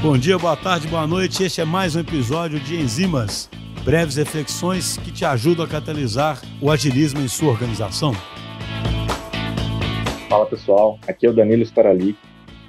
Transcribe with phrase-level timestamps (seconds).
[0.00, 1.42] Bom dia, boa tarde, boa noite.
[1.42, 3.50] Este é mais um episódio de Enzimas,
[3.84, 8.12] breves reflexões que te ajudam a catalisar o agilismo em sua organização.
[10.28, 12.16] Fala pessoal, aqui é o Danilo Sparali,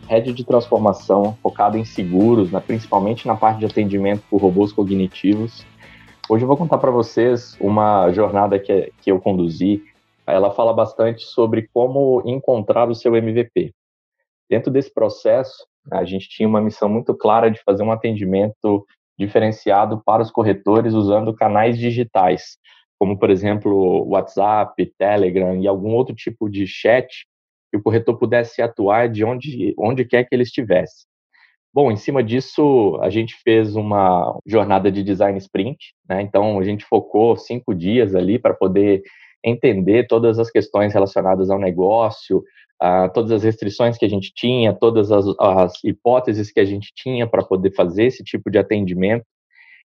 [0.08, 5.64] Head de Transformação, focado em seguros, né, principalmente na parte de atendimento por robôs cognitivos.
[6.28, 9.84] Hoje eu vou contar para vocês uma jornada que, que eu conduzi.
[10.26, 13.72] Ela fala bastante sobre como encontrar o seu MVP.
[14.50, 18.86] Dentro desse processo, a gente tinha uma missão muito clara de fazer um atendimento
[19.18, 22.58] diferenciado para os corretores usando canais digitais,
[22.98, 27.26] como, por exemplo, WhatsApp, Telegram e algum outro tipo de chat
[27.72, 31.06] que o corretor pudesse atuar de onde, onde quer que ele estivesse.
[31.72, 36.22] Bom, em cima disso, a gente fez uma jornada de design sprint, né?
[36.22, 39.04] Então, a gente focou cinco dias ali para poder
[39.46, 42.44] entender todas as questões relacionadas ao negócio,
[42.82, 46.92] uh, todas as restrições que a gente tinha, todas as, as hipóteses que a gente
[46.96, 49.26] tinha para poder fazer esse tipo de atendimento.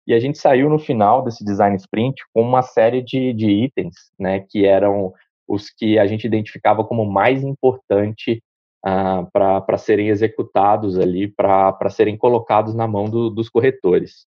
[0.07, 3.95] E a gente saiu no final desse design sprint com uma série de, de itens,
[4.19, 5.13] né, que eram
[5.49, 8.43] os que a gente identificava como mais importante
[8.85, 14.27] ah, para serem executados ali, para serem colocados na mão do, dos corretores.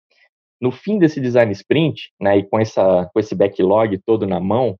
[0.59, 4.77] No fim desse design sprint, né, e com, essa, com esse backlog todo na mão,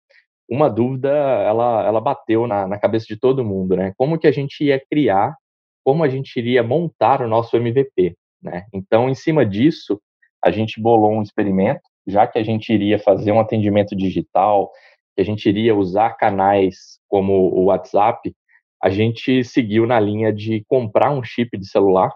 [0.51, 3.93] uma dúvida ela, ela bateu na, na cabeça de todo mundo, né?
[3.95, 5.33] Como que a gente ia criar,
[5.81, 8.65] como a gente iria montar o nosso MVP, né?
[8.73, 10.01] Então, em cima disso,
[10.43, 14.69] a gente bolou um experimento, já que a gente iria fazer um atendimento digital,
[15.15, 18.35] que a gente iria usar canais como o WhatsApp,
[18.83, 22.11] a gente seguiu na linha de comprar um chip de celular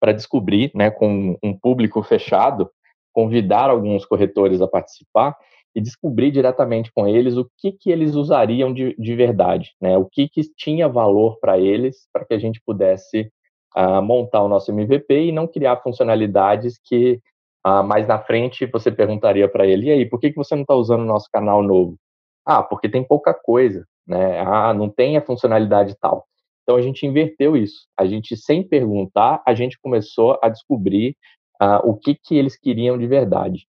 [0.00, 2.70] para descobrir, né, com um público fechado,
[3.12, 5.36] convidar alguns corretores a participar
[5.76, 9.98] e descobrir diretamente com eles o que, que eles usariam de, de verdade, né?
[9.98, 13.30] o que, que tinha valor para eles, para que a gente pudesse
[13.76, 17.20] uh, montar o nosso MVP e não criar funcionalidades que
[17.66, 20.62] uh, mais na frente você perguntaria para ele, e aí, por que, que você não
[20.62, 21.98] está usando o nosso canal novo?
[22.46, 24.40] Ah, porque tem pouca coisa, né?
[24.40, 26.24] Ah, não tem a funcionalidade tal.
[26.62, 27.86] Então a gente inverteu isso.
[27.98, 31.16] A gente, sem perguntar, a gente começou a descobrir
[31.60, 33.66] uh, o que, que eles queriam de verdade.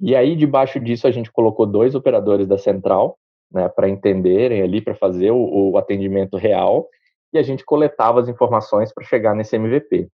[0.00, 3.18] E aí, debaixo disso, a gente colocou dois operadores da central,
[3.50, 6.88] né, para entenderem ali, para fazer o, o, atendimento real,
[7.32, 10.08] e a gente coletava as informações para chegar nesse MVP.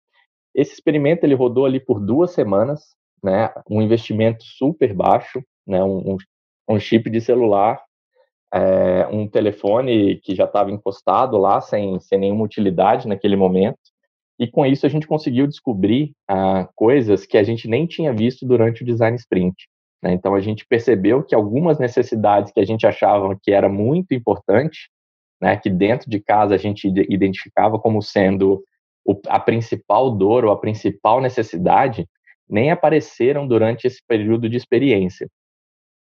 [0.54, 6.18] Esse experimento ele rodou ali por duas semanas, né, um investimento super baixo, né, um,
[6.68, 7.82] um chip de celular,
[8.54, 13.80] é, um telefone que já estava encostado lá, sem, sem nenhuma utilidade naquele momento,
[14.40, 18.48] e com isso a gente conseguiu descobrir ah, coisas que a gente nem tinha visto
[18.48, 19.68] durante o design sprint.
[20.02, 20.14] Né?
[20.14, 24.90] Então a gente percebeu que algumas necessidades que a gente achava que era muito importante,
[25.42, 28.64] né, que dentro de casa a gente identificava como sendo
[29.06, 32.08] o, a principal dor ou a principal necessidade,
[32.50, 35.28] nem apareceram durante esse período de experiência.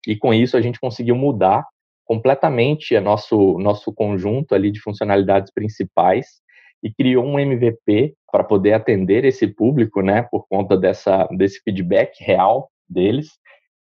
[0.06, 1.64] E com isso a gente conseguiu mudar
[2.04, 6.40] completamente a nosso nosso conjunto ali de funcionalidades principais
[6.82, 12.22] e criou um MVP para poder atender esse público, né, por conta dessa, desse feedback
[12.22, 13.28] real deles.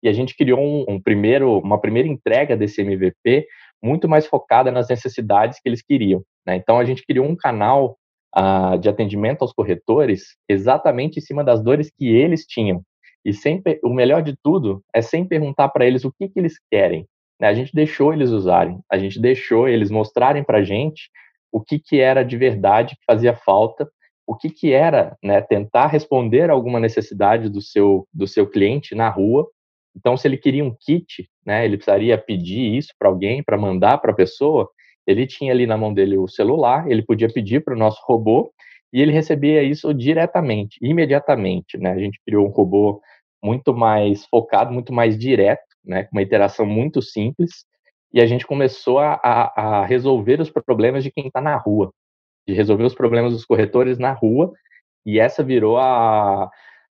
[0.02, 3.46] E a gente criou um, um primeiro, uma primeira entrega desse MVP
[3.82, 6.22] muito mais focada nas necessidades que eles queriam.
[6.46, 6.56] Né?
[6.56, 7.96] Então a gente criou um canal
[8.36, 12.82] uh, de atendimento aos corretores exatamente em cima das dores que eles tinham.
[13.24, 16.58] E sempre, o melhor de tudo é sem perguntar para eles o que, que eles
[16.70, 17.06] querem.
[17.40, 17.48] Né?
[17.48, 21.10] A gente deixou eles usarem, a gente deixou eles mostrarem para a gente
[21.54, 23.88] o que, que era de verdade que fazia falta,
[24.26, 29.08] o que, que era né, tentar responder alguma necessidade do seu, do seu cliente na
[29.08, 29.46] rua.
[29.96, 33.98] Então, se ele queria um kit, né, ele precisaria pedir isso para alguém, para mandar
[33.98, 34.68] para a pessoa,
[35.06, 38.52] ele tinha ali na mão dele o celular, ele podia pedir para o nosso robô
[38.92, 41.78] e ele recebia isso diretamente, imediatamente.
[41.78, 41.92] Né?
[41.92, 43.00] A gente criou um robô
[43.40, 47.64] muito mais focado, muito mais direto, né, com uma interação muito simples,
[48.14, 51.92] e a gente começou a, a, a resolver os problemas de quem está na rua,
[52.46, 54.52] de resolver os problemas dos corretores na rua,
[55.04, 56.48] e essa virou a,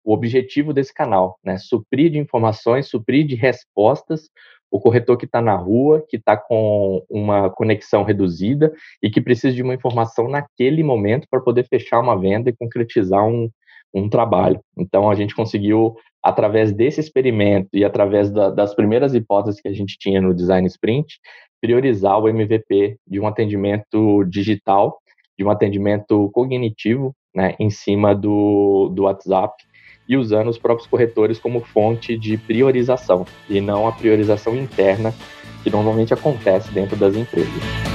[0.03, 1.57] o objetivo desse canal, né?
[1.57, 4.29] Suprir de informações, suprir de respostas
[4.69, 9.55] o corretor que está na rua, que está com uma conexão reduzida e que precisa
[9.55, 13.49] de uma informação naquele momento para poder fechar uma venda e concretizar um,
[13.95, 14.59] um trabalho.
[14.77, 19.73] Então, a gente conseguiu através desse experimento e através da, das primeiras hipóteses que a
[19.73, 21.19] gente tinha no design sprint,
[21.61, 24.97] priorizar o MVP de um atendimento digital,
[25.37, 29.53] de um atendimento cognitivo, né, em cima do, do WhatsApp
[30.07, 35.13] e usando os próprios corretores como fonte de priorização e não a priorização interna
[35.63, 37.94] que normalmente acontece dentro das empresas.